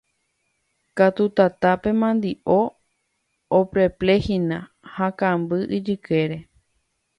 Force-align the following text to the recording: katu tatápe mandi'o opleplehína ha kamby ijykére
katu 0.97 1.25
tatápe 1.37 1.89
mandi'o 2.01 2.59
opleplehína 3.59 4.57
ha 4.93 5.05
kamby 5.19 5.57
ijykére 5.77 6.37